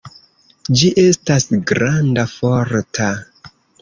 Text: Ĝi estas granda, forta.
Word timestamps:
Ĝi 0.79 0.87
estas 1.01 1.45
granda, 1.73 2.25
forta. 2.33 3.11